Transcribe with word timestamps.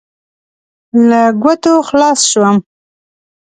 له 1.09 1.21
ګوتو 1.43 1.73
خلاص 1.89 2.19
شوم. 2.31 2.55